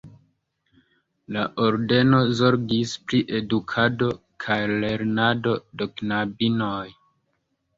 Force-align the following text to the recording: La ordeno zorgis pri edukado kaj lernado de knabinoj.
La 1.35 1.41
ordeno 1.65 2.21
zorgis 2.39 2.95
pri 3.11 3.21
edukado 3.41 4.09
kaj 4.47 4.59
lernado 4.85 5.55
de 5.83 5.89
knabinoj. 6.01 6.85